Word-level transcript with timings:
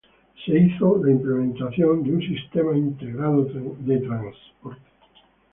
Se 0.43 0.57
hizo 0.57 0.99
la 1.05 1.11
implementación 1.11 2.01
de 2.01 2.11
un 2.11 2.21
Sistema 2.21 2.75
Integrado 2.75 3.45
de 3.81 3.99
Transporte. 3.99 4.81